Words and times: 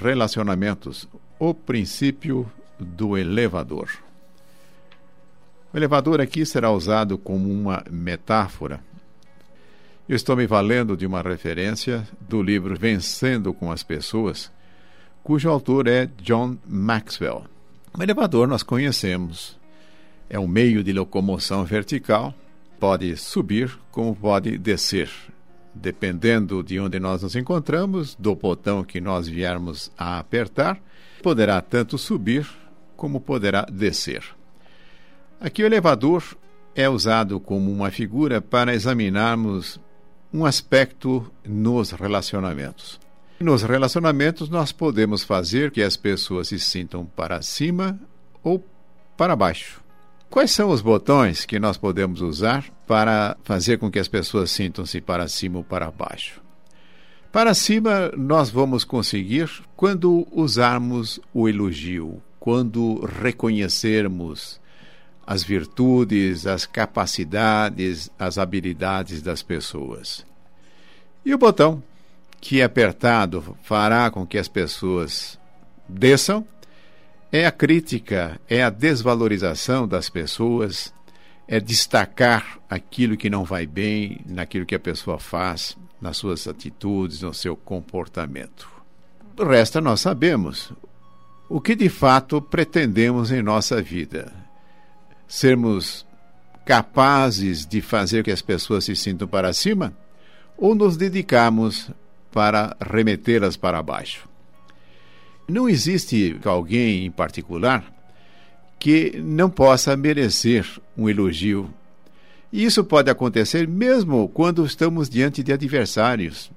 relacionamentos, 0.00 1.08
o 1.38 1.52
princípio 1.54 2.50
do 2.78 3.16
elevador. 3.16 3.90
O 5.72 5.76
elevador 5.76 6.20
aqui 6.20 6.44
será 6.44 6.70
usado 6.70 7.16
como 7.16 7.50
uma 7.50 7.84
metáfora. 7.90 8.80
Eu 10.08 10.16
estou 10.16 10.34
me 10.36 10.46
valendo 10.46 10.96
de 10.96 11.06
uma 11.06 11.22
referência 11.22 12.08
do 12.20 12.42
livro 12.42 12.76
Vencendo 12.76 13.54
com 13.54 13.70
as 13.70 13.82
Pessoas, 13.82 14.50
cujo 15.22 15.48
autor 15.48 15.86
é 15.86 16.06
John 16.20 16.56
Maxwell. 16.66 17.44
O 17.96 18.02
elevador 18.02 18.48
nós 18.48 18.62
conhecemos. 18.62 19.58
É 20.28 20.38
um 20.38 20.48
meio 20.48 20.82
de 20.82 20.92
locomoção 20.92 21.64
vertical, 21.64 22.34
pode 22.78 23.16
subir 23.16 23.78
como 23.90 24.16
pode 24.16 24.56
descer 24.56 25.10
dependendo 25.74 26.62
de 26.62 26.78
onde 26.80 26.98
nós 26.98 27.22
nos 27.22 27.36
encontramos, 27.36 28.14
do 28.14 28.34
botão 28.34 28.82
que 28.84 29.00
nós 29.00 29.28
viermos 29.28 29.90
a 29.96 30.18
apertar, 30.18 30.80
poderá 31.22 31.60
tanto 31.60 31.96
subir 31.98 32.46
como 32.96 33.20
poderá 33.20 33.62
descer. 33.62 34.22
Aqui 35.40 35.62
o 35.62 35.66
elevador 35.66 36.22
é 36.74 36.88
usado 36.88 37.40
como 37.40 37.72
uma 37.72 37.90
figura 37.90 38.40
para 38.40 38.74
examinarmos 38.74 39.80
um 40.32 40.44
aspecto 40.44 41.30
nos 41.44 41.90
relacionamentos. 41.90 43.00
Nos 43.40 43.62
relacionamentos, 43.62 44.50
nós 44.50 44.70
podemos 44.70 45.22
fazer 45.22 45.70
que 45.70 45.82
as 45.82 45.96
pessoas 45.96 46.48
se 46.48 46.58
sintam 46.60 47.06
para 47.06 47.40
cima 47.40 47.98
ou 48.42 48.62
para 49.16 49.34
baixo. 49.34 49.80
Quais 50.28 50.50
são 50.50 50.70
os 50.70 50.80
botões 50.80 51.44
que 51.44 51.58
nós 51.58 51.76
podemos 51.76 52.20
usar 52.20 52.64
para 52.90 53.36
fazer 53.44 53.78
com 53.78 53.88
que 53.88 54.00
as 54.00 54.08
pessoas 54.08 54.50
sintam-se 54.50 55.00
para 55.00 55.28
cima 55.28 55.58
ou 55.58 55.62
para 55.62 55.92
baixo? 55.92 56.42
Para 57.30 57.54
cima, 57.54 58.10
nós 58.16 58.50
vamos 58.50 58.82
conseguir 58.82 59.48
quando 59.76 60.26
usarmos 60.32 61.20
o 61.32 61.48
elogio, 61.48 62.20
quando 62.40 62.98
reconhecermos 63.22 64.60
as 65.24 65.44
virtudes, 65.44 66.48
as 66.48 66.66
capacidades, 66.66 68.10
as 68.18 68.38
habilidades 68.38 69.22
das 69.22 69.40
pessoas. 69.40 70.26
E 71.24 71.32
o 71.32 71.38
botão 71.38 71.80
que 72.40 72.60
apertado 72.60 73.56
fará 73.62 74.10
com 74.10 74.26
que 74.26 74.36
as 74.36 74.48
pessoas 74.48 75.38
desçam 75.88 76.44
é 77.30 77.46
a 77.46 77.52
crítica, 77.52 78.40
é 78.48 78.64
a 78.64 78.70
desvalorização 78.70 79.86
das 79.86 80.10
pessoas, 80.10 80.92
é 81.50 81.58
destacar 81.58 82.60
aquilo 82.70 83.16
que 83.16 83.28
não 83.28 83.42
vai 83.42 83.66
bem 83.66 84.20
naquilo 84.24 84.64
que 84.64 84.76
a 84.76 84.78
pessoa 84.78 85.18
faz, 85.18 85.76
nas 86.00 86.16
suas 86.16 86.46
atitudes, 86.46 87.22
no 87.22 87.34
seu 87.34 87.56
comportamento. 87.56 88.70
O 89.36 89.44
resto 89.44 89.80
nós 89.80 90.00
sabemos. 90.00 90.72
O 91.48 91.60
que 91.60 91.74
de 91.74 91.88
fato 91.88 92.40
pretendemos 92.40 93.32
em 93.32 93.42
nossa 93.42 93.82
vida? 93.82 94.32
Sermos 95.26 96.06
capazes 96.64 97.66
de 97.66 97.80
fazer 97.80 98.22
que 98.22 98.30
as 98.30 98.40
pessoas 98.40 98.84
se 98.84 98.94
sintam 98.94 99.26
para 99.26 99.52
cima? 99.52 99.92
Ou 100.56 100.72
nos 100.72 100.96
dedicamos 100.96 101.90
para 102.30 102.76
remetê-las 102.80 103.56
para 103.56 103.82
baixo? 103.82 104.28
Não 105.48 105.68
existe 105.68 106.38
alguém 106.44 107.06
em 107.06 107.10
particular 107.10 107.92
que 108.80 109.20
não 109.22 109.50
possa 109.50 109.94
merecer 109.94 110.66
um 110.96 111.08
elogio. 111.08 111.70
E 112.50 112.64
isso 112.64 112.82
pode 112.82 113.10
acontecer 113.10 113.68
mesmo 113.68 114.28
quando 114.30 114.64
estamos 114.64 115.08
diante 115.08 115.42
de 115.42 115.52
adversários. 115.52 116.50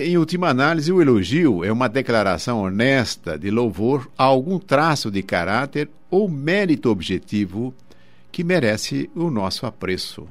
Em 0.00 0.16
última 0.16 0.48
análise, 0.48 0.90
o 0.90 1.02
elogio 1.02 1.62
é 1.62 1.70
uma 1.70 1.88
declaração 1.88 2.62
honesta 2.62 3.38
de 3.38 3.50
louvor 3.50 4.10
a 4.16 4.24
algum 4.24 4.58
traço 4.58 5.10
de 5.10 5.22
caráter 5.22 5.90
ou 6.10 6.26
mérito 6.26 6.88
objetivo 6.88 7.74
que 8.32 8.42
merece 8.42 9.10
o 9.14 9.30
nosso 9.30 9.66
apreço. 9.66 10.26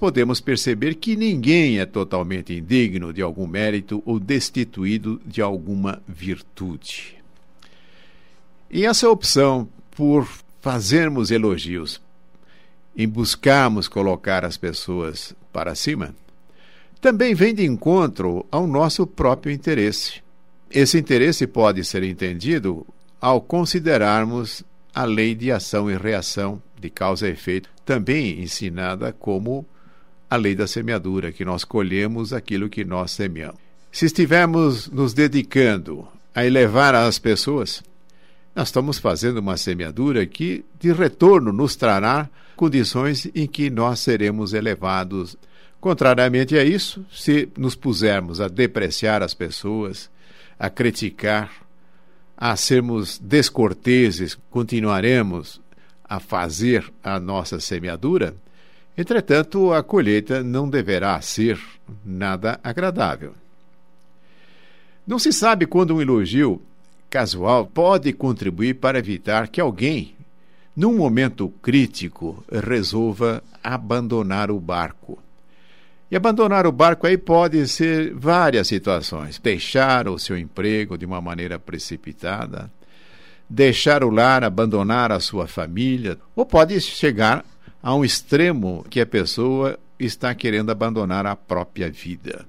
Podemos 0.00 0.40
perceber 0.40 0.94
que 0.94 1.16
ninguém 1.16 1.80
é 1.80 1.84
totalmente 1.84 2.54
indigno 2.54 3.12
de 3.12 3.20
algum 3.20 3.46
mérito 3.46 4.02
ou 4.06 4.18
destituído 4.18 5.20
de 5.26 5.42
alguma 5.42 6.00
virtude. 6.08 7.16
E 8.70 8.86
essa 8.86 9.10
opção 9.10 9.68
por 9.90 10.28
fazermos 10.60 11.30
elogios, 11.30 12.00
em 12.96 13.08
buscarmos 13.08 13.88
colocar 13.88 14.44
as 14.44 14.56
pessoas 14.56 15.34
para 15.52 15.74
cima, 15.74 16.14
também 17.00 17.34
vem 17.34 17.54
de 17.54 17.64
encontro 17.64 18.44
ao 18.50 18.66
nosso 18.66 19.06
próprio 19.06 19.52
interesse. 19.52 20.20
Esse 20.70 20.98
interesse 20.98 21.46
pode 21.46 21.84
ser 21.84 22.02
entendido 22.02 22.86
ao 23.20 23.40
considerarmos 23.40 24.64
a 24.94 25.04
lei 25.04 25.34
de 25.34 25.52
ação 25.52 25.90
e 25.90 25.96
reação, 25.96 26.60
de 26.78 26.90
causa 26.90 27.28
e 27.28 27.32
efeito, 27.32 27.70
também 27.84 28.40
ensinada 28.40 29.12
como 29.12 29.64
a 30.28 30.36
lei 30.36 30.54
da 30.54 30.66
semeadura, 30.66 31.32
que 31.32 31.44
nós 31.44 31.64
colhemos 31.64 32.32
aquilo 32.32 32.68
que 32.68 32.84
nós 32.84 33.12
semeamos. 33.12 33.60
Se 33.90 34.06
estivermos 34.06 34.88
nos 34.88 35.14
dedicando 35.14 36.06
a 36.34 36.44
elevar 36.44 36.94
as 36.94 37.18
pessoas, 37.18 37.82
nós 38.58 38.70
estamos 38.70 38.98
fazendo 38.98 39.38
uma 39.38 39.56
semeadura 39.56 40.26
que, 40.26 40.64
de 40.80 40.92
retorno, 40.92 41.52
nos 41.52 41.76
trará 41.76 42.28
condições 42.56 43.30
em 43.32 43.46
que 43.46 43.70
nós 43.70 44.00
seremos 44.00 44.52
elevados. 44.52 45.36
Contrariamente 45.80 46.58
a 46.58 46.64
isso, 46.64 47.06
se 47.08 47.48
nos 47.56 47.76
pusermos 47.76 48.40
a 48.40 48.48
depreciar 48.48 49.22
as 49.22 49.32
pessoas, 49.32 50.10
a 50.58 50.68
criticar, 50.68 51.52
a 52.36 52.56
sermos 52.56 53.16
descorteses, 53.20 54.36
continuaremos 54.50 55.60
a 56.02 56.18
fazer 56.18 56.92
a 57.00 57.20
nossa 57.20 57.60
semeadura. 57.60 58.34
Entretanto, 58.96 59.72
a 59.72 59.84
colheita 59.84 60.42
não 60.42 60.68
deverá 60.68 61.20
ser 61.20 61.60
nada 62.04 62.58
agradável. 62.64 63.34
Não 65.06 65.16
se 65.16 65.32
sabe 65.32 65.64
quando 65.64 65.94
um 65.94 66.02
elogio 66.02 66.60
casual 67.08 67.66
pode 67.66 68.12
contribuir 68.12 68.74
para 68.74 68.98
evitar 68.98 69.48
que 69.48 69.60
alguém, 69.60 70.14
num 70.76 70.96
momento 70.96 71.48
crítico, 71.62 72.44
resolva 72.50 73.42
abandonar 73.62 74.50
o 74.50 74.60
barco. 74.60 75.18
E 76.10 76.16
abandonar 76.16 76.66
o 76.66 76.72
barco 76.72 77.06
aí 77.06 77.18
pode 77.18 77.66
ser 77.68 78.14
várias 78.14 78.68
situações. 78.68 79.38
Deixar 79.38 80.08
o 80.08 80.18
seu 80.18 80.38
emprego 80.38 80.96
de 80.96 81.04
uma 81.04 81.20
maneira 81.20 81.58
precipitada, 81.58 82.70
deixar 83.48 84.02
o 84.02 84.10
lar, 84.10 84.42
abandonar 84.42 85.12
a 85.12 85.20
sua 85.20 85.46
família, 85.46 86.18
ou 86.34 86.46
pode 86.46 86.80
chegar 86.80 87.44
a 87.82 87.94
um 87.94 88.04
extremo 88.04 88.86
que 88.88 89.00
a 89.00 89.06
pessoa 89.06 89.78
está 89.98 90.34
querendo 90.34 90.70
abandonar 90.70 91.26
a 91.26 91.36
própria 91.36 91.90
vida. 91.90 92.46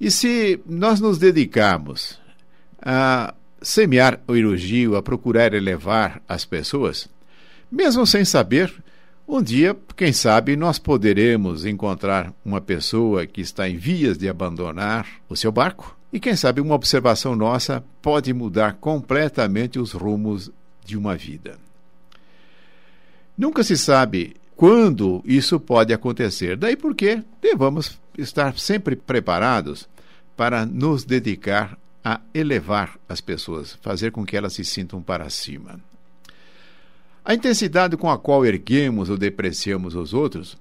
E 0.00 0.10
se 0.10 0.60
nós 0.66 1.00
nos 1.00 1.18
dedicarmos 1.18 2.20
a 2.80 3.34
semear 3.60 4.20
o 4.26 4.36
elogio, 4.36 4.96
a 4.96 5.02
procurar 5.02 5.52
elevar 5.54 6.22
as 6.28 6.44
pessoas, 6.44 7.08
mesmo 7.70 8.06
sem 8.06 8.24
saber, 8.24 8.72
um 9.26 9.42
dia, 9.42 9.76
quem 9.94 10.10
sabe, 10.10 10.56
nós 10.56 10.78
poderemos 10.78 11.66
encontrar 11.66 12.32
uma 12.42 12.62
pessoa 12.62 13.26
que 13.26 13.42
está 13.42 13.68
em 13.68 13.76
vias 13.76 14.16
de 14.16 14.26
abandonar 14.26 15.06
o 15.28 15.36
seu 15.36 15.52
barco. 15.52 15.94
E, 16.10 16.18
quem 16.18 16.34
sabe, 16.34 16.62
uma 16.62 16.74
observação 16.74 17.36
nossa 17.36 17.84
pode 18.00 18.32
mudar 18.32 18.78
completamente 18.80 19.78
os 19.78 19.92
rumos 19.92 20.50
de 20.82 20.96
uma 20.96 21.14
vida. 21.14 21.58
Nunca 23.36 23.62
se 23.62 23.76
sabe 23.76 24.34
quando 24.56 25.22
isso 25.26 25.60
pode 25.60 25.92
acontecer, 25.92 26.56
daí 26.56 26.74
porque 26.74 27.22
devemos 27.42 28.00
estar 28.16 28.58
sempre 28.58 28.96
preparados 28.96 29.86
para 30.34 30.64
nos 30.64 31.04
dedicar 31.04 31.78
a 32.08 32.20
elevar 32.32 32.98
as 33.06 33.20
pessoas, 33.20 33.78
fazer 33.82 34.10
com 34.10 34.24
que 34.24 34.34
elas 34.34 34.54
se 34.54 34.64
sintam 34.64 35.02
para 35.02 35.28
cima. 35.28 35.78
A 37.22 37.34
intensidade 37.34 37.98
com 37.98 38.10
a 38.10 38.18
qual 38.18 38.46
erguemos 38.46 39.10
ou 39.10 39.18
depreciamos 39.18 39.94
os 39.94 40.14
outros 40.14 40.56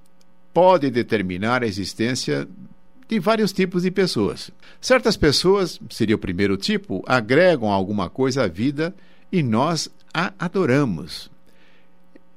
pode 0.53 0.91
determinar 0.91 1.63
a 1.63 1.67
existência 1.67 2.45
de 3.07 3.17
vários 3.17 3.53
tipos 3.53 3.83
de 3.83 3.91
pessoas. 3.91 4.51
Certas 4.81 5.15
pessoas, 5.15 5.79
seria 5.89 6.17
o 6.17 6.19
primeiro 6.19 6.57
tipo, 6.57 7.01
agregam 7.07 7.71
alguma 7.71 8.09
coisa 8.09 8.43
à 8.43 8.47
vida 8.47 8.93
e 9.31 9.41
nós 9.41 9.89
a 10.13 10.33
adoramos. 10.37 11.31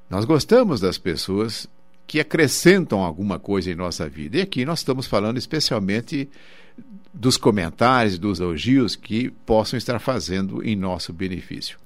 Nós 0.08 0.24
gostamos 0.24 0.80
das 0.80 0.98
pessoas 0.98 1.68
que 2.06 2.20
acrescentam 2.20 3.00
alguma 3.00 3.40
coisa 3.40 3.72
em 3.72 3.74
nossa 3.74 4.08
vida. 4.08 4.38
E 4.38 4.42
aqui 4.42 4.64
nós 4.64 4.78
estamos 4.78 5.08
falando 5.08 5.36
especialmente 5.36 6.28
dos 7.12 7.36
comentários, 7.36 8.18
dos 8.18 8.40
elogios 8.40 8.96
que 8.96 9.30
possam 9.44 9.76
estar 9.76 9.98
fazendo 9.98 10.62
em 10.62 10.74
nosso 10.74 11.12
benefício. 11.12 11.78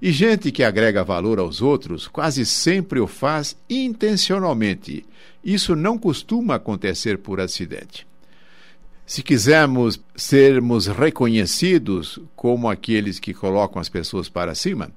E 0.00 0.10
gente 0.10 0.50
que 0.50 0.62
agrega 0.62 1.04
valor 1.04 1.38
aos 1.38 1.60
outros 1.60 2.08
quase 2.08 2.46
sempre 2.46 3.00
o 3.00 3.06
faz 3.06 3.56
intencionalmente. 3.68 5.04
Isso 5.44 5.76
não 5.76 5.98
costuma 5.98 6.54
acontecer 6.54 7.18
por 7.18 7.40
acidente. 7.40 8.06
Se 9.04 9.22
quisermos 9.22 10.00
sermos 10.14 10.86
reconhecidos 10.86 12.20
como 12.34 12.70
aqueles 12.70 13.18
que 13.18 13.34
colocam 13.34 13.80
as 13.80 13.88
pessoas 13.88 14.28
para 14.28 14.54
cima, 14.54 14.90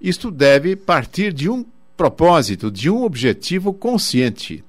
isto 0.00 0.30
deve 0.30 0.74
partir 0.74 1.32
de 1.32 1.48
um 1.48 1.64
propósito, 1.96 2.70
de 2.70 2.88
um 2.88 3.02
objetivo 3.02 3.74
consciente. 3.74 4.64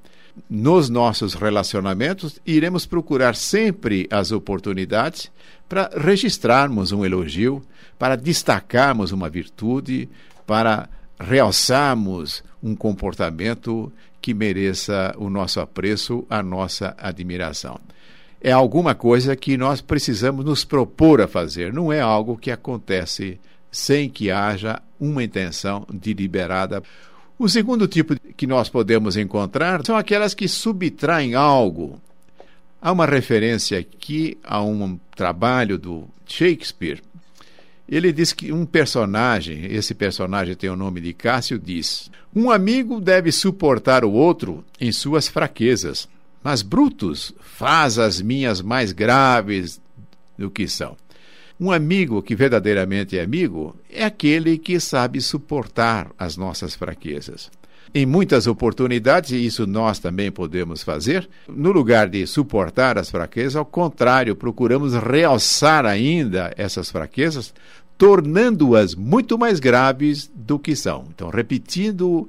Nos 0.50 0.90
nossos 0.90 1.34
relacionamentos, 1.34 2.40
iremos 2.46 2.86
procurar 2.86 3.36
sempre 3.36 4.08
as 4.10 4.32
oportunidades 4.32 5.32
para 5.68 5.90
registrarmos 5.96 6.92
um 6.92 7.06
elogio, 7.06 7.62
para 8.00 8.16
destacarmos 8.16 9.12
uma 9.12 9.30
virtude, 9.30 10.10
para 10.46 10.90
realçarmos 11.20 12.44
um 12.64 12.76
comportamento 12.76 13.92
que 14.22 14.34
mereça 14.34 15.14
o 15.18 15.30
nosso 15.30 15.60
apreço, 15.60 16.26
a 16.30 16.44
nossa 16.44 16.96
admiração. 16.98 17.80
É 18.40 18.52
alguma 18.52 18.96
coisa 18.96 19.36
que 19.36 19.58
nós 19.58 19.82
precisamos 19.82 20.44
nos 20.46 20.64
propor 20.64 21.22
a 21.22 21.28
fazer, 21.28 21.74
não 21.74 21.92
é 21.92 22.00
algo 22.00 22.38
que 22.38 22.52
acontece 22.52 23.40
sem 23.72 24.10
que 24.10 24.30
haja 24.30 24.82
uma 25.00 25.24
intenção 25.24 25.86
deliberada. 25.92 26.84
O 27.42 27.50
segundo 27.50 27.88
tipo 27.88 28.16
que 28.38 28.46
nós 28.46 28.70
podemos 28.70 29.18
encontrar 29.18 29.84
são 29.84 29.98
aquelas 29.98 30.36
que 30.36 30.48
subtraem 30.48 31.34
algo. 31.34 32.00
Há 32.80 32.92
uma 32.92 33.08
referência 33.08 33.80
aqui 33.80 34.38
a 34.44 34.62
um 34.62 35.00
trabalho 35.16 35.80
do 35.80 36.08
Shakespeare. 36.28 37.02
Ele 37.90 38.14
diz 38.14 38.32
que 38.32 38.52
um 38.52 38.64
personagem, 38.64 39.66
esse 39.74 39.96
personagem 39.96 40.54
tem 40.54 40.70
o 40.70 40.76
nome 40.76 41.02
de 41.02 41.14
Cássio, 41.14 41.58
diz: 41.58 42.12
Um 42.36 42.52
amigo 42.52 43.02
deve 43.02 43.32
suportar 43.32 44.06
o 44.06 44.12
outro 44.12 44.64
em 44.80 44.92
suas 44.92 45.28
fraquezas, 45.28 46.08
mas 46.44 46.62
Brutus 46.62 47.34
faz 47.40 47.98
as 47.98 48.22
minhas 48.22 48.62
mais 48.62 48.92
graves 48.92 49.82
do 50.38 50.52
que 50.52 50.68
são. 50.68 50.96
Um 51.62 51.70
amigo 51.70 52.24
que 52.24 52.36
verdadeiramente 52.36 53.16
é 53.20 53.22
amigo 53.22 53.76
é 53.88 54.04
aquele 54.04 54.58
que 54.58 54.80
sabe 54.80 55.22
suportar 55.22 56.10
as 56.18 56.36
nossas 56.36 56.74
fraquezas. 56.74 57.52
Em 57.94 58.04
muitas 58.04 58.48
oportunidades, 58.48 59.30
e 59.30 59.46
isso 59.46 59.68
nós 59.68 60.00
também 60.00 60.32
podemos 60.32 60.82
fazer, 60.82 61.30
no 61.48 61.72
lugar 61.72 62.10
de 62.10 62.26
suportar 62.26 62.98
as 62.98 63.12
fraquezas, 63.12 63.56
ao 63.56 63.64
contrário, 63.64 64.36
procuramos 64.36 64.96
realçar 64.96 65.86
ainda 65.86 66.52
essas 66.58 66.90
fraquezas, 66.90 67.54
tornando-as 67.96 68.96
muito 68.96 69.38
mais 69.38 69.60
graves 69.60 70.32
do 70.34 70.58
que 70.58 70.76
são. 70.76 71.06
Então, 71.14 71.30
repetindo 71.30 72.28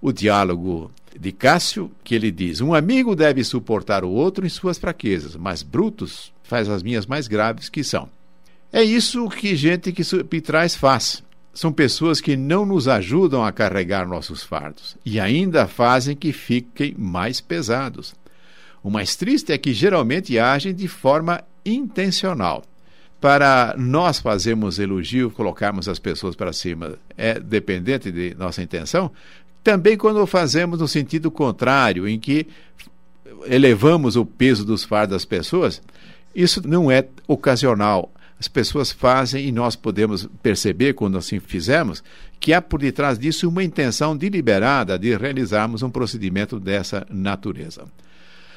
o 0.00 0.12
diálogo 0.12 0.88
de 1.18 1.32
Cássio, 1.32 1.90
que 2.04 2.14
ele 2.14 2.30
diz: 2.30 2.60
Um 2.60 2.72
amigo 2.72 3.16
deve 3.16 3.42
suportar 3.42 4.04
o 4.04 4.10
outro 4.10 4.46
em 4.46 4.48
suas 4.48 4.78
fraquezas, 4.78 5.34
mas 5.34 5.64
Brutus 5.64 6.32
faz 6.44 6.68
as 6.68 6.80
minhas 6.80 7.06
mais 7.06 7.26
graves 7.26 7.68
que 7.68 7.82
são. 7.82 8.08
É 8.72 8.82
isso 8.82 9.28
que 9.28 9.56
gente 9.56 9.92
que 9.92 10.40
traz 10.40 10.74
faz. 10.74 11.22
São 11.54 11.72
pessoas 11.72 12.20
que 12.20 12.36
não 12.36 12.64
nos 12.64 12.86
ajudam 12.86 13.44
a 13.44 13.50
carregar 13.50 14.06
nossos 14.06 14.42
fardos 14.42 14.96
e 15.04 15.18
ainda 15.18 15.66
fazem 15.66 16.14
que 16.14 16.32
fiquem 16.32 16.94
mais 16.96 17.40
pesados. 17.40 18.14
O 18.82 18.90
mais 18.90 19.16
triste 19.16 19.52
é 19.52 19.58
que 19.58 19.72
geralmente 19.72 20.38
agem 20.38 20.72
de 20.74 20.86
forma 20.86 21.42
intencional. 21.64 22.62
Para 23.20 23.74
nós 23.76 24.20
fazermos 24.20 24.78
elogio, 24.78 25.30
colocarmos 25.30 25.88
as 25.88 25.98
pessoas 25.98 26.36
para 26.36 26.52
cima, 26.52 26.94
é 27.16 27.40
dependente 27.40 28.12
de 28.12 28.36
nossa 28.38 28.62
intenção. 28.62 29.10
Também 29.64 29.96
quando 29.96 30.24
fazemos 30.26 30.78
no 30.78 30.86
sentido 30.86 31.28
contrário, 31.28 32.06
em 32.06 32.20
que 32.20 32.46
elevamos 33.46 34.14
o 34.14 34.24
peso 34.24 34.64
dos 34.64 34.84
fardos 34.84 35.16
das 35.16 35.24
pessoas, 35.24 35.82
isso 36.32 36.66
não 36.66 36.88
é 36.88 37.04
ocasional, 37.26 38.12
as 38.38 38.46
pessoas 38.46 38.92
fazem 38.92 39.46
e 39.46 39.52
nós 39.52 39.74
podemos 39.74 40.28
perceber, 40.42 40.94
quando 40.94 41.18
assim 41.18 41.40
fizermos, 41.40 42.02
que 42.38 42.52
há 42.52 42.62
por 42.62 42.80
detrás 42.80 43.18
disso 43.18 43.48
uma 43.48 43.64
intenção 43.64 44.16
deliberada 44.16 44.98
de 44.98 45.16
realizarmos 45.16 45.82
um 45.82 45.90
procedimento 45.90 46.60
dessa 46.60 47.06
natureza. 47.10 47.84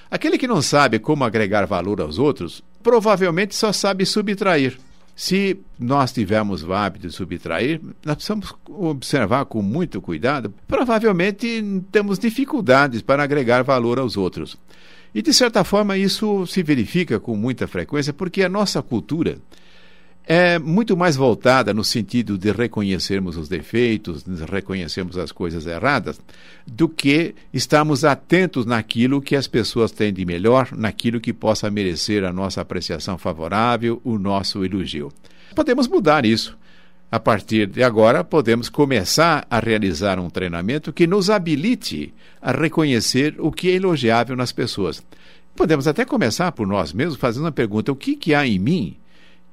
Aquele 0.09 0.37
que 0.37 0.47
não 0.47 0.61
sabe 0.61 0.99
como 0.99 1.23
agregar 1.23 1.65
valor 1.65 2.01
aos 2.01 2.19
outros, 2.19 2.63
provavelmente 2.83 3.55
só 3.55 3.71
sabe 3.71 4.05
subtrair. 4.05 4.77
Se 5.15 5.57
nós 5.79 6.11
tivermos 6.11 6.63
o 6.63 6.73
hábito 6.73 7.07
de 7.07 7.13
subtrair, 7.13 7.81
nós 8.05 8.15
precisamos 8.15 8.53
observar 8.67 9.45
com 9.45 9.61
muito 9.61 10.01
cuidado. 10.01 10.53
Provavelmente 10.67 11.63
temos 11.91 12.19
dificuldades 12.19 13.01
para 13.01 13.23
agregar 13.23 13.63
valor 13.63 13.99
aos 13.99 14.17
outros. 14.17 14.57
E, 15.13 15.21
de 15.21 15.33
certa 15.33 15.63
forma, 15.63 15.97
isso 15.97 16.45
se 16.47 16.63
verifica 16.63 17.19
com 17.19 17.35
muita 17.35 17.67
frequência 17.67 18.13
porque 18.13 18.43
a 18.43 18.49
nossa 18.49 18.81
cultura 18.81 19.37
é 20.25 20.59
muito 20.59 20.95
mais 20.95 21.15
voltada 21.15 21.73
no 21.73 21.83
sentido 21.83 22.37
de 22.37 22.51
reconhecermos 22.51 23.37
os 23.37 23.49
defeitos, 23.49 24.23
de 24.23 24.43
reconhecermos 24.45 25.17
as 25.17 25.31
coisas 25.31 25.65
erradas, 25.65 26.19
do 26.65 26.87
que 26.87 27.33
estarmos 27.53 28.05
atentos 28.05 28.65
naquilo 28.65 29.21
que 29.21 29.35
as 29.35 29.47
pessoas 29.47 29.91
têm 29.91 30.13
de 30.13 30.25
melhor, 30.25 30.69
naquilo 30.73 31.19
que 31.19 31.33
possa 31.33 31.69
merecer 31.71 32.23
a 32.23 32.31
nossa 32.31 32.61
apreciação 32.61 33.17
favorável, 33.17 33.99
o 34.03 34.17
nosso 34.17 34.63
elogio. 34.63 35.11
Podemos 35.55 35.87
mudar 35.87 36.25
isso. 36.25 36.57
A 37.11 37.19
partir 37.19 37.67
de 37.67 37.83
agora, 37.83 38.23
podemos 38.23 38.69
começar 38.69 39.45
a 39.49 39.59
realizar 39.59 40.17
um 40.17 40.29
treinamento 40.29 40.93
que 40.93 41.05
nos 41.05 41.29
habilite 41.29 42.13
a 42.41 42.53
reconhecer 42.53 43.35
o 43.37 43.51
que 43.51 43.69
é 43.69 43.73
elogiável 43.73 44.33
nas 44.37 44.53
pessoas. 44.53 45.03
Podemos 45.53 45.87
até 45.87 46.05
começar 46.05 46.53
por 46.53 46.65
nós 46.65 46.93
mesmos 46.93 47.17
fazendo 47.17 47.43
uma 47.43 47.51
pergunta: 47.51 47.91
o 47.91 47.97
que, 47.97 48.15
que 48.15 48.33
há 48.33 48.47
em 48.47 48.57
mim 48.57 48.95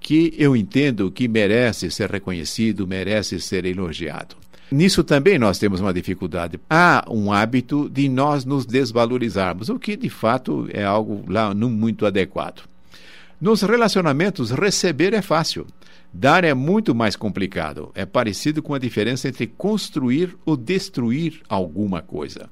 que 0.08 0.32
eu 0.38 0.56
entendo 0.56 1.10
que 1.10 1.28
merece 1.28 1.90
ser 1.90 2.10
reconhecido, 2.10 2.86
merece 2.86 3.38
ser 3.38 3.66
elogiado. 3.66 4.36
Nisso 4.72 5.04
também 5.04 5.38
nós 5.38 5.58
temos 5.58 5.82
uma 5.82 5.92
dificuldade. 5.92 6.58
Há 6.70 7.04
um 7.10 7.30
hábito 7.30 7.90
de 7.90 8.08
nós 8.08 8.46
nos 8.46 8.64
desvalorizarmos, 8.64 9.68
o 9.68 9.78
que 9.78 9.98
de 9.98 10.08
fato 10.08 10.66
é 10.72 10.82
algo 10.82 11.30
lá 11.30 11.52
não 11.52 11.68
muito 11.68 12.06
adequado. 12.06 12.62
Nos 13.38 13.60
relacionamentos, 13.60 14.50
receber 14.50 15.12
é 15.12 15.20
fácil. 15.20 15.66
Dar 16.10 16.42
é 16.42 16.54
muito 16.54 16.94
mais 16.94 17.14
complicado. 17.14 17.92
É 17.94 18.06
parecido 18.06 18.62
com 18.62 18.72
a 18.72 18.78
diferença 18.78 19.28
entre 19.28 19.46
construir 19.46 20.34
ou 20.46 20.56
destruir 20.56 21.42
alguma 21.50 22.00
coisa. 22.00 22.48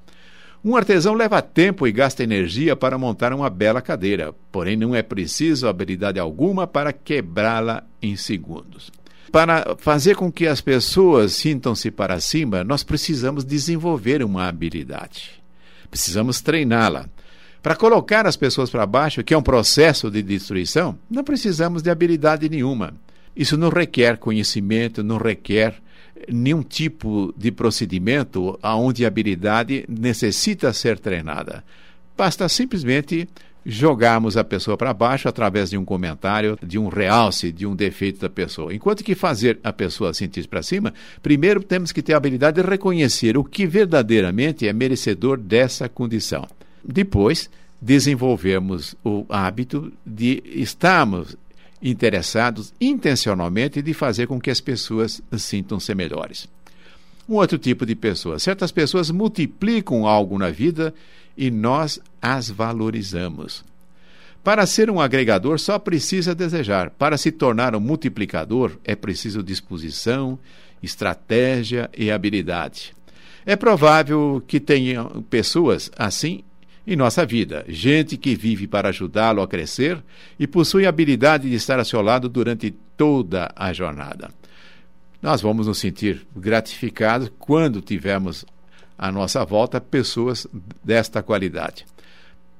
Um 0.66 0.74
artesão 0.74 1.14
leva 1.14 1.40
tempo 1.40 1.86
e 1.86 1.92
gasta 1.92 2.24
energia 2.24 2.74
para 2.74 2.98
montar 2.98 3.32
uma 3.32 3.48
bela 3.48 3.80
cadeira, 3.80 4.34
porém 4.50 4.76
não 4.76 4.96
é 4.96 5.00
preciso 5.00 5.68
habilidade 5.68 6.18
alguma 6.18 6.66
para 6.66 6.92
quebrá-la 6.92 7.84
em 8.02 8.16
segundos. 8.16 8.90
Para 9.30 9.76
fazer 9.78 10.16
com 10.16 10.30
que 10.30 10.44
as 10.44 10.60
pessoas 10.60 11.34
sintam-se 11.34 11.88
para 11.92 12.18
cima, 12.18 12.64
nós 12.64 12.82
precisamos 12.82 13.44
desenvolver 13.44 14.24
uma 14.24 14.48
habilidade. 14.48 15.40
Precisamos 15.88 16.40
treiná-la. 16.40 17.08
Para 17.62 17.76
colocar 17.76 18.26
as 18.26 18.36
pessoas 18.36 18.68
para 18.68 18.84
baixo, 18.84 19.22
que 19.22 19.34
é 19.34 19.38
um 19.38 19.42
processo 19.42 20.10
de 20.10 20.20
destruição, 20.20 20.98
não 21.08 21.22
precisamos 21.22 21.80
de 21.80 21.90
habilidade 21.90 22.48
nenhuma. 22.48 22.92
Isso 23.36 23.56
não 23.56 23.68
requer 23.68 24.16
conhecimento, 24.16 25.04
não 25.04 25.16
requer 25.16 25.76
nenhum 26.28 26.62
tipo 26.62 27.32
de 27.36 27.50
procedimento 27.50 28.58
onde 28.62 29.04
a 29.04 29.08
habilidade 29.08 29.84
necessita 29.88 30.72
ser 30.72 30.98
treinada. 30.98 31.64
Basta 32.16 32.48
simplesmente 32.48 33.28
jogarmos 33.66 34.36
a 34.36 34.44
pessoa 34.44 34.76
para 34.76 34.94
baixo 34.94 35.28
através 35.28 35.70
de 35.70 35.76
um 35.76 35.84
comentário, 35.84 36.56
de 36.62 36.78
um 36.78 36.88
realce, 36.88 37.50
de 37.50 37.66
um 37.66 37.74
defeito 37.74 38.20
da 38.20 38.30
pessoa. 38.30 38.72
Enquanto 38.72 39.02
que 39.02 39.16
fazer 39.16 39.58
a 39.64 39.72
pessoa 39.72 40.14
sentir 40.14 40.46
para 40.46 40.62
cima, 40.62 40.94
primeiro 41.20 41.62
temos 41.62 41.90
que 41.90 42.00
ter 42.00 42.14
a 42.14 42.16
habilidade 42.16 42.62
de 42.62 42.68
reconhecer 42.68 43.36
o 43.36 43.42
que 43.42 43.66
verdadeiramente 43.66 44.68
é 44.68 44.72
merecedor 44.72 45.36
dessa 45.36 45.88
condição. 45.88 46.46
Depois, 46.84 47.50
desenvolvemos 47.80 48.94
o 49.04 49.26
hábito 49.28 49.92
de 50.06 50.42
estarmos 50.46 51.36
interessados 51.82 52.72
intencionalmente 52.80 53.82
de 53.82 53.92
fazer 53.94 54.26
com 54.26 54.40
que 54.40 54.50
as 54.50 54.60
pessoas 54.60 55.22
sintam-se 55.36 55.94
melhores. 55.94 56.48
Um 57.28 57.34
outro 57.34 57.58
tipo 57.58 57.84
de 57.84 57.94
pessoa. 57.94 58.38
Certas 58.38 58.70
pessoas 58.70 59.10
multiplicam 59.10 60.06
algo 60.06 60.38
na 60.38 60.50
vida 60.50 60.94
e 61.36 61.50
nós 61.50 62.00
as 62.22 62.48
valorizamos. 62.48 63.64
Para 64.44 64.64
ser 64.64 64.88
um 64.90 65.00
agregador, 65.00 65.58
só 65.58 65.76
precisa 65.76 66.34
desejar. 66.34 66.90
Para 66.90 67.18
se 67.18 67.32
tornar 67.32 67.74
um 67.74 67.80
multiplicador, 67.80 68.78
é 68.84 68.94
preciso 68.94 69.42
disposição, 69.42 70.38
estratégia 70.80 71.90
e 71.96 72.12
habilidade. 72.12 72.94
É 73.44 73.56
provável 73.56 74.42
que 74.46 74.60
tenham 74.60 75.24
pessoas 75.28 75.90
assim 75.96 76.44
em 76.86 76.94
nossa 76.94 77.26
vida. 77.26 77.64
Gente 77.68 78.16
que 78.16 78.34
vive 78.34 78.66
para 78.66 78.90
ajudá-lo 78.90 79.42
a 79.42 79.48
crescer 79.48 80.02
e 80.38 80.46
possui 80.46 80.86
a 80.86 80.88
habilidade 80.88 81.48
de 81.48 81.56
estar 81.56 81.78
a 81.78 81.84
seu 81.84 82.00
lado 82.00 82.28
durante 82.28 82.70
toda 82.96 83.50
a 83.56 83.72
jornada. 83.72 84.30
Nós 85.20 85.40
vamos 85.40 85.66
nos 85.66 85.78
sentir 85.78 86.26
gratificados 86.36 87.30
quando 87.38 87.80
tivermos 87.80 88.44
à 88.96 89.10
nossa 89.10 89.44
volta 89.44 89.80
pessoas 89.80 90.46
desta 90.84 91.22
qualidade. 91.22 91.84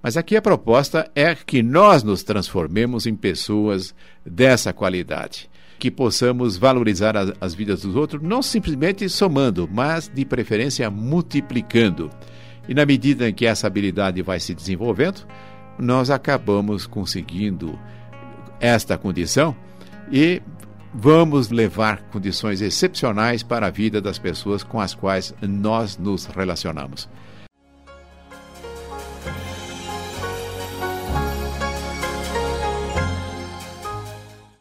Mas 0.03 0.17
aqui 0.17 0.37
a 0.37 0.43
proposta 0.43 1.11
é 1.15 1.35
que 1.35 1.63
nós 1.63 2.03
nos 2.03 2.23
transformemos 2.23 3.07
em 3.07 3.17
pessoas 3.17 3.95
dessa 4.25 4.73
qualidade, 4.73 5.49
que 5.79 5.91
possamos 5.91 6.57
valorizar 6.57 7.17
as, 7.17 7.33
as 7.41 7.55
vidas 7.55 7.83
dos 7.83 7.97
outros, 7.97 8.23
não 8.23 8.43
simplesmente 8.43 9.09
somando, 9.09 9.69
mas 9.71 10.11
de 10.13 10.25
preferência 10.25 10.89
multiplicando. 10.91 12.11
E 12.69 12.75
na 12.75 12.85
medida 12.85 13.29
em 13.29 13.35
que 13.35 13.47
essa 13.47 13.67
habilidade 13.67 14.23
vai 14.23 14.41
se 14.41 14.55
desenvolvendo, 14.55 15.27
nós 15.79 16.11
acabamos 16.11 16.87
conseguindo 16.87 17.79
esta 18.61 18.97
condição 18.97 19.55
e 20.11 20.43
vamos 20.93 21.51
levar 21.51 22.03
condições 22.05 22.61
excepcionais 22.61 23.43
para 23.43 23.67
a 23.67 23.71
vida 23.71 24.01
das 24.01 24.19
pessoas 24.19 24.63
com 24.63 24.81
as 24.81 24.95
quais 24.95 25.35
nós 25.43 25.99
nos 25.99 26.25
relacionamos. 26.27 27.09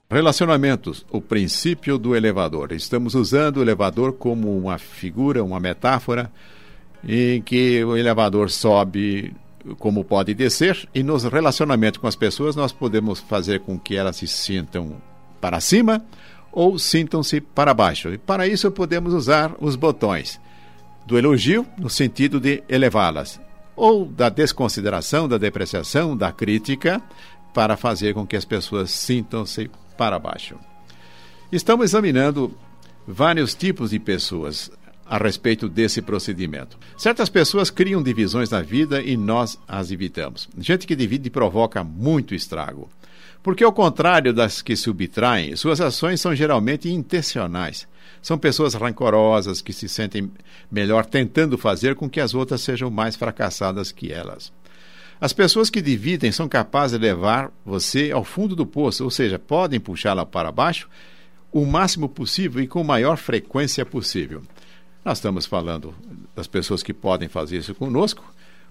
Relacionamentos, 0.09 1.05
o 1.11 1.19
princípio 1.19 1.97
do 1.97 2.15
elevador. 2.15 2.71
Estamos 2.71 3.15
usando 3.15 3.57
o 3.57 3.61
elevador 3.61 4.13
como 4.13 4.57
uma 4.57 4.77
figura, 4.77 5.43
uma 5.43 5.59
metáfora, 5.59 6.31
em 7.07 7.41
que 7.41 7.83
o 7.83 7.95
elevador 7.95 8.49
sobe 8.49 9.33
como 9.79 10.03
pode 10.03 10.33
descer, 10.33 10.87
e 10.93 11.01
nos 11.01 11.23
relacionamentos 11.23 11.99
com 11.99 12.07
as 12.07 12.15
pessoas 12.15 12.55
nós 12.55 12.71
podemos 12.71 13.19
fazer 13.19 13.61
com 13.61 13.79
que 13.79 13.95
elas 13.95 14.17
se 14.17 14.27
sintam 14.27 15.01
para 15.41 15.59
cima 15.59 16.05
ou 16.51 16.77
sintam-se 16.77 17.41
para 17.41 17.73
baixo. 17.73 18.09
E 18.09 18.17
para 18.17 18.47
isso 18.47 18.71
podemos 18.71 19.13
usar 19.13 19.53
os 19.59 19.75
botões 19.75 20.39
do 21.05 21.17
elogio, 21.17 21.65
no 21.77 21.89
sentido 21.89 22.39
de 22.39 22.63
elevá-las, 22.69 23.41
ou 23.75 24.05
da 24.05 24.29
desconsideração, 24.29 25.27
da 25.27 25.37
depreciação, 25.37 26.15
da 26.15 26.31
crítica, 26.31 27.01
para 27.53 27.77
fazer 27.77 28.13
com 28.13 28.25
que 28.25 28.35
as 28.35 28.45
pessoas 28.45 28.91
sintam-se 28.91 29.69
para 29.97 30.17
baixo. 30.17 30.55
Estamos 31.51 31.85
examinando 31.85 32.55
vários 33.07 33.53
tipos 33.53 33.91
de 33.91 33.99
pessoas 33.99 34.71
a 35.05 35.17
respeito 35.17 35.69
desse 35.69 36.01
procedimento. 36.01 36.77
Certas 36.97 37.29
pessoas 37.29 37.69
criam 37.69 38.01
divisões 38.01 38.49
na 38.49 38.61
vida 38.61 39.01
e 39.01 39.15
nós 39.15 39.59
as 39.67 39.91
evitamos. 39.91 40.49
Gente 40.57 40.87
que 40.87 40.95
divide 40.95 41.29
provoca 41.29 41.83
muito 41.83 42.33
estrago. 42.33 42.89
Porque, 43.43 43.63
ao 43.63 43.71
contrário 43.71 44.33
das 44.33 44.63
que 44.63 44.75
subtraem, 44.75 45.55
suas 45.55 45.79
ações 45.79 46.19
são 46.19 46.35
geralmente 46.35 46.89
intencionais. 46.89 47.87
São 48.19 48.39
pessoas 48.39 48.73
rancorosas 48.73 49.61
que 49.61 49.71
se 49.71 49.87
sentem 49.87 50.31
melhor 50.71 51.05
tentando 51.05 51.55
fazer 51.55 51.93
com 51.93 52.09
que 52.09 52.19
as 52.19 52.33
outras 52.33 52.61
sejam 52.61 52.89
mais 52.89 53.15
fracassadas 53.15 53.91
que 53.91 54.11
elas. 54.11 54.51
As 55.21 55.31
pessoas 55.31 55.69
que 55.69 55.81
dividem 55.81 56.31
são 56.31 56.49
capazes 56.49 56.99
de 56.99 57.05
levar 57.05 57.51
você 57.63 58.11
ao 58.11 58.23
fundo 58.23 58.55
do 58.55 58.65
poço, 58.65 59.03
ou 59.03 59.11
seja, 59.11 59.37
podem 59.37 59.79
puxá-la 59.79 60.25
para 60.25 60.51
baixo 60.51 60.89
o 61.51 61.65
máximo 61.65 62.09
possível 62.09 62.61
e 62.61 62.67
com 62.67 62.83
maior 62.83 63.15
frequência 63.15 63.85
possível. 63.85 64.41
Nós 65.05 65.19
estamos 65.19 65.45
falando 65.45 65.93
das 66.35 66.47
pessoas 66.47 66.81
que 66.81 66.91
podem 66.91 67.29
fazer 67.29 67.57
isso 67.57 67.75
conosco, 67.75 68.25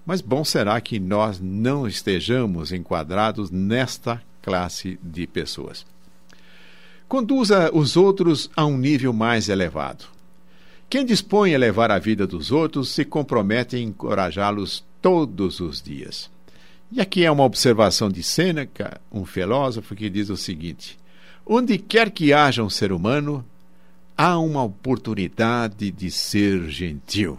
mas 0.05 0.19
bom 0.19 0.43
será 0.43 0.81
que 0.81 0.99
nós 0.99 1.39
não 1.39 1.87
estejamos 1.87 2.73
enquadrados 2.73 3.49
nesta 3.49 4.21
classe 4.41 4.99
de 5.01 5.25
pessoas. 5.25 5.85
Conduza 7.07 7.71
os 7.73 7.95
outros 7.95 8.49
a 8.53 8.65
um 8.65 8.77
nível 8.77 9.13
mais 9.13 9.47
elevado. 9.47 10.05
Quem 10.89 11.05
dispõe 11.05 11.55
a 11.55 11.57
levar 11.57 11.89
a 11.89 11.99
vida 11.99 12.27
dos 12.27 12.51
outros 12.51 12.89
se 12.89 13.05
compromete 13.05 13.77
em 13.77 13.87
encorajá-los 13.87 14.83
todos 15.01 15.61
os 15.61 15.81
dias. 15.81 16.29
E 16.91 16.99
aqui 16.99 17.23
é 17.23 17.31
uma 17.31 17.45
observação 17.45 18.09
de 18.09 18.21
Sêneca, 18.21 18.99
um 19.09 19.25
filósofo, 19.25 19.95
que 19.95 20.09
diz 20.09 20.29
o 20.29 20.35
seguinte: 20.35 20.99
Onde 21.45 21.77
quer 21.77 22.11
que 22.11 22.33
haja 22.33 22.61
um 22.61 22.69
ser 22.69 22.91
humano, 22.91 23.43
há 24.17 24.37
uma 24.39 24.63
oportunidade 24.63 25.91
de 25.91 26.09
ser 26.09 26.69
gentil. 26.69 27.37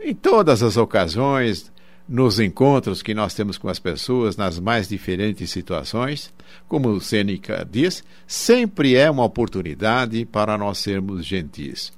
Em 0.00 0.14
todas 0.14 0.62
as 0.62 0.76
ocasiões, 0.76 1.72
nos 2.08 2.38
encontros 2.38 3.02
que 3.02 3.14
nós 3.14 3.34
temos 3.34 3.58
com 3.58 3.68
as 3.68 3.78
pessoas 3.78 4.36
nas 4.36 4.60
mais 4.60 4.88
diferentes 4.88 5.50
situações, 5.50 6.32
como 6.68 6.88
o 6.88 7.00
Sêneca 7.00 7.66
diz, 7.68 8.04
sempre 8.26 8.94
é 8.94 9.10
uma 9.10 9.24
oportunidade 9.24 10.24
para 10.24 10.56
nós 10.56 10.78
sermos 10.78 11.24
gentis. 11.24 11.92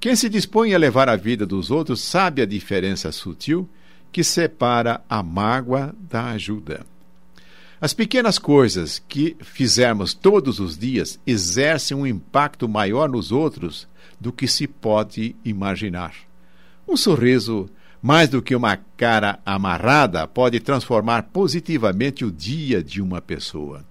Quem 0.00 0.16
se 0.16 0.28
dispõe 0.28 0.74
a 0.74 0.78
levar 0.78 1.08
a 1.08 1.16
vida 1.16 1.46
dos 1.46 1.70
outros 1.70 2.00
sabe 2.00 2.42
a 2.42 2.46
diferença 2.46 3.10
sutil 3.12 3.68
que 4.12 4.22
separa 4.22 5.00
a 5.08 5.22
mágoa 5.22 5.94
da 6.10 6.30
ajuda. 6.30 6.84
As 7.84 7.92
pequenas 7.92 8.38
coisas 8.38 8.98
que 9.06 9.36
fizermos 9.42 10.14
todos 10.14 10.58
os 10.58 10.78
dias 10.78 11.20
exercem 11.26 11.94
um 11.94 12.06
impacto 12.06 12.66
maior 12.66 13.10
nos 13.10 13.30
outros 13.30 13.86
do 14.18 14.32
que 14.32 14.48
se 14.48 14.66
pode 14.66 15.36
imaginar. 15.44 16.14
Um 16.88 16.96
sorriso 16.96 17.68
mais 18.00 18.30
do 18.30 18.40
que 18.40 18.56
uma 18.56 18.78
cara 18.96 19.38
amarrada, 19.44 20.26
pode 20.26 20.60
transformar 20.60 21.24
positivamente 21.24 22.24
o 22.24 22.32
dia 22.32 22.82
de 22.82 23.02
uma 23.02 23.20
pessoa. 23.20 23.84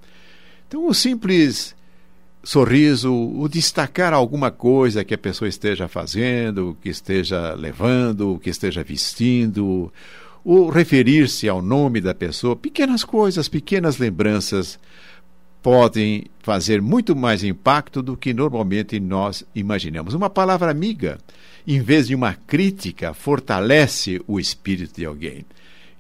Então, 0.68 0.88
o 0.88 0.94
simples 0.96 1.76
sorriso, 2.44 3.14
o 3.14 3.48
destacar 3.48 4.12
alguma 4.12 4.50
coisa 4.50 5.04
que 5.04 5.14
a 5.14 5.20
pessoa 5.20 5.48
esteja 5.48 5.88
fazendo, 5.88 6.76
que 6.82 6.90
esteja 6.90 7.54
levando, 7.54 8.40
que 8.42 8.50
esteja 8.50 8.84
vestindo, 8.84 9.94
o 10.44 10.70
referir-se 10.70 11.48
ao 11.48 11.62
nome 11.62 12.02
da 12.02 12.14
pessoa, 12.14 12.56
pequenas 12.56 13.04
coisas, 13.04 13.48
pequenas 13.48 13.98
lembranças 13.98 14.78
podem 15.62 16.26
fazer 16.42 16.82
muito 16.82 17.16
mais 17.16 17.44
impacto 17.44 18.02
do 18.02 18.18
que 18.18 18.34
normalmente 18.34 19.00
nós 19.00 19.46
imaginamos. 19.56 20.14
Uma 20.14 20.30
palavra 20.30 20.70
amiga, 20.70 21.18
em 21.66 21.82
vez 21.82 22.08
de 22.08 22.16
uma 22.16 22.34
crítica, 22.34 23.14
fortalece 23.14 24.22
o 24.28 24.38
espírito 24.40 24.98
de 24.98 25.06
alguém. 25.06 25.46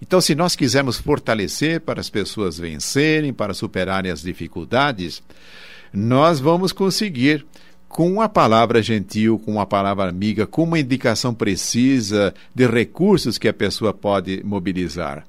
Então, 0.01 0.19
se 0.19 0.35
nós 0.35 0.53
quisermos 0.53 0.97
fortalecer 0.97 1.79
para 1.79 2.01
as 2.01 2.09
pessoas 2.09 2.57
vencerem, 2.57 3.31
para 3.31 3.53
superarem 3.53 4.11
as 4.11 4.21
dificuldades, 4.21 5.23
nós 5.93 6.41
vamos 6.41 6.73
conseguir 6.73 7.45
com 7.93 8.11
uma 8.11 8.27
palavra 8.27 8.81
gentil, 8.81 9.37
com 9.37 9.51
uma 9.51 9.67
palavra 9.67 10.09
amiga, 10.09 10.47
com 10.47 10.63
uma 10.63 10.79
indicação 10.79 11.31
precisa 11.31 12.33
de 12.53 12.65
recursos 12.65 13.37
que 13.37 13.47
a 13.47 13.53
pessoa 13.53 13.93
pode 13.93 14.41
mobilizar. 14.43 15.23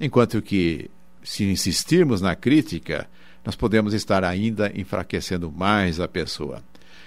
Enquanto 0.00 0.40
que, 0.40 0.90
se 1.22 1.44
insistirmos 1.44 2.22
na 2.22 2.34
crítica, 2.34 3.06
nós 3.44 3.54
podemos 3.54 3.92
estar 3.92 4.24
ainda 4.24 4.72
enfraquecendo 4.74 5.52
mais 5.52 6.00
a 6.00 6.08
pessoa. 6.08 6.62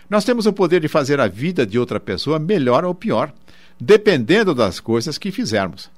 Nós 0.07 0.23
temos 0.23 0.45
o 0.45 0.53
poder 0.53 0.79
de 0.79 0.87
fazer 0.87 1.19
a 1.19 1.27
vida 1.27 1.65
de 1.65 1.79
outra 1.79 1.99
pessoa 1.99 2.37
melhor 2.37 2.85
ou 2.85 2.93
pior, 2.93 3.33
dependendo 3.79 4.53
das 4.53 4.79
coisas 4.79 5.17
que 5.17 5.31
fizermos. 5.31 5.89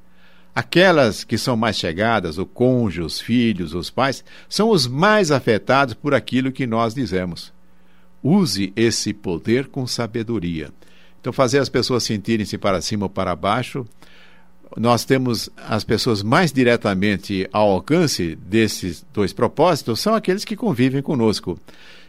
Aquelas 0.56 1.26
que 1.26 1.38
são 1.38 1.58
mais 1.58 1.76
chegadas, 1.76 2.38
o 2.38 2.46
cônjuge, 2.46 3.02
os 3.02 3.20
filhos, 3.20 3.74
os 3.74 3.90
pais, 3.90 4.24
são 4.48 4.70
os 4.70 4.88
mais 4.88 5.30
afetados 5.30 5.94
por 5.94 6.14
aquilo 6.14 6.54
que 6.54 6.66
nós 6.66 6.94
dizemos. 6.94 7.53
Use 8.24 8.72
esse 8.76 9.14
poder 9.14 9.68
com 9.68 9.86
sabedoria. 9.86 10.72
Então, 11.20 11.34
fazer 11.34 11.60
as 11.60 11.70
pessoas 11.70 12.04
sentirem-se 12.04 12.58
para 12.58 12.82
cima 12.82 13.06
ou 13.06 13.10
para 13.10 13.36
baixo 13.36 13.86
nós 14.78 15.06
temos 15.06 15.50
as 15.58 15.84
pessoas 15.84 16.24
mais 16.24 16.52
diretamente 16.52 17.48
ao 17.52 17.72
alcance 17.72 18.36
desses 18.36 19.06
dois 19.14 19.32
propósitos 19.32 20.00
são 20.00 20.16
aqueles 20.16 20.44
que 20.44 20.56
convivem 20.56 21.02
conosco. 21.02 21.60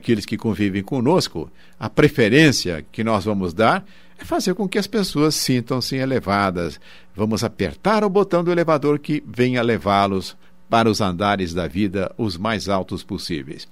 Aqueles 0.01 0.25
que 0.25 0.37
convivem 0.37 0.83
conosco, 0.83 1.51
a 1.79 1.89
preferência 1.89 2.85
que 2.93 3.05
nós 3.05 3.25
vamos 3.25 3.53
dar 3.53 3.85
é 4.19 4.25
fazer 4.25 4.55
com 4.55 4.69
que 4.69 4.79
as 4.79 4.87
pessoas 4.87 5.35
sintam-se 5.35 5.97
elevadas. 5.97 6.81
Vamos 7.15 7.43
apertar 7.43 8.05
o 8.05 8.11
botão 8.11 8.45
do 8.45 8.53
elevador 8.53 8.99
que 8.99 9.23
venha 9.27 9.63
levá-los 9.63 10.37
para 10.69 10.89
os 10.89 11.01
andares 11.01 11.53
da 11.53 11.67
vida 11.67 12.13
os 12.17 12.37
mais 12.37 12.69
altos 12.69 13.03
possíveis. 13.03 13.69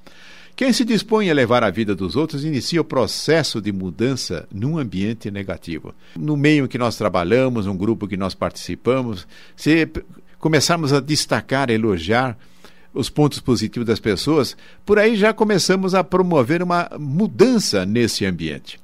Quem 0.55 0.73
se 0.73 0.85
dispõe 0.85 1.31
a 1.31 1.35
levar 1.35 1.65
a 1.65 1.71
vida 1.71 1.95
dos 1.95 2.15
outros 2.15 2.45
inicia 2.45 2.81
o 2.81 2.85
processo 2.85 3.61
de 3.61 3.73
mudança 3.73 4.47
num 4.53 4.79
ambiente 4.79 5.31
negativo. 5.31 5.95
No 6.17 6.37
meio 6.37 6.67
em 6.67 6.69
que 6.69 6.79
nós 6.79 6.97
trabalhamos, 6.97 7.67
um 7.67 7.77
grupo 7.77 8.07
que 8.07 8.17
nós 8.17 8.35
participamos, 8.35 9.27
se 9.57 9.89
começarmos 10.39 10.93
a 10.93 11.01
destacar, 11.01 11.71
elogiar 11.71 12.37
os 12.93 13.09
pontos 13.09 13.41
positivos 13.41 13.87
das 13.87 14.01
pessoas, 14.01 14.57
por 14.85 14.99
aí 14.99 15.17
já 15.17 15.33
começamos 15.33 15.95
a 15.95 16.05
promover 16.05 16.63
uma 16.63 16.91
mudança 16.99 17.87
nesse 17.87 18.27
ambiente. 18.27 18.82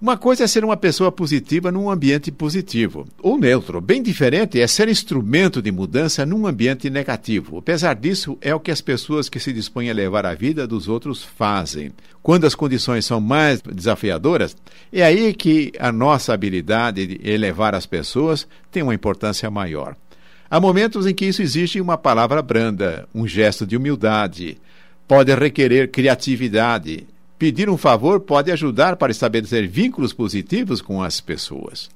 Uma 0.00 0.16
coisa 0.16 0.44
é 0.44 0.46
ser 0.46 0.64
uma 0.64 0.78
pessoa 0.78 1.12
positiva 1.12 1.70
num 1.70 1.90
ambiente 1.90 2.32
positivo, 2.32 3.06
ou 3.20 3.36
neutro. 3.36 3.82
Bem 3.82 4.02
diferente 4.02 4.58
é 4.58 4.66
ser 4.66 4.88
instrumento 4.88 5.60
de 5.60 5.70
mudança 5.70 6.24
num 6.24 6.46
ambiente 6.46 6.88
negativo. 6.88 7.58
Apesar 7.58 7.94
disso, 7.96 8.38
é 8.40 8.54
o 8.54 8.58
que 8.58 8.70
as 8.70 8.80
pessoas 8.80 9.28
que 9.28 9.38
se 9.38 9.52
dispõem 9.52 9.90
a 9.90 9.92
levar 9.92 10.24
a 10.24 10.34
vida 10.34 10.66
dos 10.66 10.88
outros 10.88 11.22
fazem. 11.22 11.92
Quando 12.22 12.46
as 12.46 12.54
condições 12.54 13.04
são 13.04 13.20
mais 13.20 13.60
desafiadoras, 13.60 14.56
é 14.90 15.02
aí 15.02 15.34
que 15.34 15.70
a 15.78 15.92
nossa 15.92 16.32
habilidade 16.32 17.06
de 17.06 17.30
elevar 17.30 17.74
as 17.74 17.84
pessoas 17.84 18.48
tem 18.72 18.82
uma 18.82 18.94
importância 18.94 19.50
maior. 19.50 19.94
Há 20.50 20.58
momentos 20.58 21.06
em 21.06 21.14
que 21.14 21.26
isso 21.26 21.42
exige 21.42 21.78
uma 21.78 21.98
palavra 21.98 22.40
branda, 22.40 23.06
um 23.14 23.28
gesto 23.28 23.66
de 23.66 23.76
humildade. 23.76 24.56
Pode 25.06 25.34
requerer 25.34 25.90
criatividade. 25.90 27.06
Pedir 27.40 27.70
um 27.70 27.78
favor 27.78 28.20
pode 28.20 28.52
ajudar 28.52 28.96
para 28.96 29.10
estabelecer 29.10 29.66
vínculos 29.66 30.12
positivos 30.12 30.82
com 30.82 31.02
as 31.02 31.22
pessoas. 31.22 31.88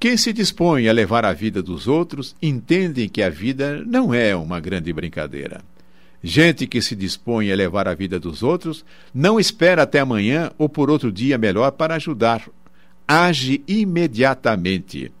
Quem 0.00 0.16
se 0.16 0.32
dispõe 0.32 0.88
a 0.88 0.92
levar 0.94 1.26
a 1.26 1.34
vida 1.34 1.62
dos 1.62 1.86
outros 1.86 2.34
entende 2.40 3.10
que 3.10 3.22
a 3.22 3.28
vida 3.28 3.84
não 3.84 4.14
é 4.14 4.34
uma 4.34 4.58
grande 4.58 4.90
brincadeira. 4.90 5.60
Gente 6.22 6.66
que 6.66 6.80
se 6.80 6.96
dispõe 6.96 7.52
a 7.52 7.54
levar 7.54 7.86
a 7.86 7.94
vida 7.94 8.18
dos 8.18 8.42
outros 8.42 8.86
não 9.12 9.38
espera 9.38 9.82
até 9.82 10.00
amanhã 10.00 10.50
ou 10.56 10.66
por 10.66 10.88
outro 10.88 11.12
dia 11.12 11.36
melhor 11.36 11.72
para 11.72 11.96
ajudar. 11.96 12.48
Age 13.06 13.62
imediatamente. 13.68 15.12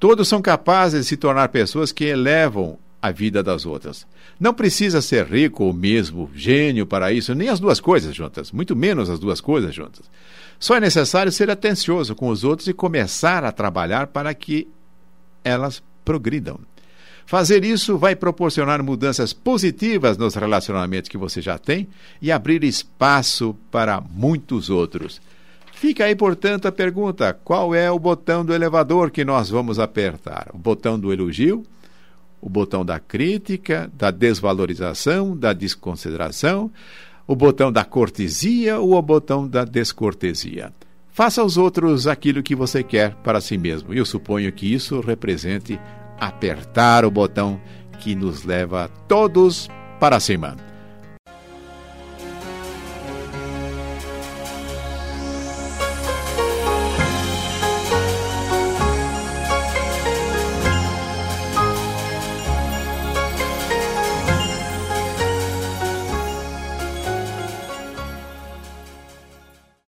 Todos 0.00 0.26
são 0.26 0.42
capazes 0.42 1.02
de 1.02 1.06
se 1.06 1.16
tornar 1.16 1.46
pessoas 1.50 1.92
que 1.92 2.06
elevam 2.06 2.76
a 3.02 3.10
vida 3.10 3.42
das 3.42 3.66
outras. 3.66 4.06
Não 4.38 4.54
precisa 4.54 5.02
ser 5.02 5.26
rico 5.26 5.64
ou 5.64 5.72
mesmo 5.72 6.30
gênio 6.32 6.86
para 6.86 7.12
isso, 7.12 7.34
nem 7.34 7.48
as 7.48 7.58
duas 7.58 7.80
coisas 7.80 8.14
juntas, 8.14 8.52
muito 8.52 8.76
menos 8.76 9.10
as 9.10 9.18
duas 9.18 9.40
coisas 9.40 9.74
juntas. 9.74 10.08
Só 10.58 10.76
é 10.76 10.80
necessário 10.80 11.32
ser 11.32 11.50
atencioso 11.50 12.14
com 12.14 12.28
os 12.28 12.44
outros 12.44 12.68
e 12.68 12.72
começar 12.72 13.42
a 13.42 13.50
trabalhar 13.50 14.06
para 14.06 14.32
que 14.32 14.68
elas 15.42 15.82
progridam. 16.04 16.60
Fazer 17.26 17.64
isso 17.64 17.98
vai 17.98 18.14
proporcionar 18.14 18.82
mudanças 18.82 19.32
positivas 19.32 20.16
nos 20.16 20.34
relacionamentos 20.34 21.08
que 21.08 21.18
você 21.18 21.40
já 21.40 21.58
tem 21.58 21.88
e 22.20 22.30
abrir 22.30 22.62
espaço 22.62 23.56
para 23.70 24.00
muitos 24.00 24.70
outros. 24.70 25.20
Fica 25.72 26.04
aí, 26.04 26.14
portanto, 26.14 26.68
a 26.68 26.72
pergunta: 26.72 27.36
qual 27.42 27.74
é 27.74 27.90
o 27.90 27.98
botão 27.98 28.44
do 28.44 28.54
elevador 28.54 29.10
que 29.10 29.24
nós 29.24 29.50
vamos 29.50 29.80
apertar? 29.80 30.48
O 30.52 30.58
botão 30.58 30.98
do 30.98 31.12
elogio? 31.12 31.64
O 32.42 32.48
botão 32.48 32.84
da 32.84 32.98
crítica, 32.98 33.88
da 33.94 34.10
desvalorização, 34.10 35.36
da 35.36 35.52
desconsideração? 35.52 36.72
O 37.24 37.36
botão 37.36 37.70
da 37.70 37.84
cortesia 37.84 38.80
ou 38.80 38.94
o 38.94 39.00
botão 39.00 39.46
da 39.46 39.64
descortesia? 39.64 40.72
Faça 41.12 41.40
aos 41.40 41.56
outros 41.56 42.08
aquilo 42.08 42.42
que 42.42 42.56
você 42.56 42.82
quer 42.82 43.14
para 43.16 43.40
si 43.40 43.56
mesmo. 43.56 43.94
Eu 43.94 44.04
suponho 44.04 44.52
que 44.52 44.74
isso 44.74 45.00
represente 45.00 45.78
apertar 46.18 47.04
o 47.04 47.10
botão 47.10 47.60
que 48.00 48.16
nos 48.16 48.42
leva 48.42 48.88
todos 49.06 49.70
para 50.00 50.18
cima. 50.18 50.71